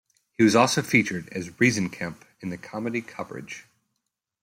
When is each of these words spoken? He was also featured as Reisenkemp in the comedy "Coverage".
He 0.35 0.43
was 0.43 0.55
also 0.55 0.81
featured 0.81 1.29
as 1.29 1.51
Reisenkemp 1.51 2.23
in 2.39 2.49
the 2.49 2.57
comedy 2.57 3.03
"Coverage". 3.03 3.67